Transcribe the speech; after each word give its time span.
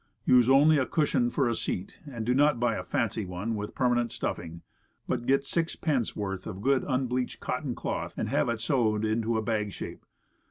Use 0.25 0.49
only 0.49 0.79
a 0.79 0.85
cushion 0.87 1.29
for 1.29 1.53
seat, 1.53 1.99
and 2.11 2.25
do 2.25 2.33
not 2.33 2.59
buy 2.59 2.73
a 2.73 2.81
fancy 2.81 3.23
one 3.23 3.53
with 3.55 3.75
permanent 3.75 4.11
stuffing, 4.11 4.63
but 5.07 5.27
get 5.27 5.45
sixpence 5.45 6.15
worth 6.15 6.47
of 6.47 6.63
good, 6.63 6.83
unbleached 6.87 7.39
cotton 7.39 7.75
cloth, 7.75 8.17
and 8.17 8.29
have 8.29 8.49
it 8.49 8.59
sewed 8.59 9.05
into 9.05 9.39
bag 9.43 9.71
shape. 9.73 10.03